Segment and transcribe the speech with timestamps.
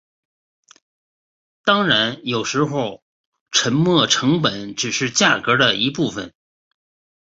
[1.63, 3.03] 当然有时候
[3.51, 6.33] 沉没成本只是价格的一部分。